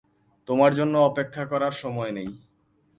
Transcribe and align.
তোমার 0.47 0.71
জন্য 0.75 0.93
অপেক্ষা 1.09 1.43
করার 1.45 1.73
সময় 1.73 2.11
নেই। 2.11 2.29